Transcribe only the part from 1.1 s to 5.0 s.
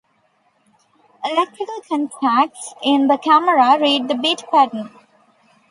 Electrical contacts in the camera read the bit pattern.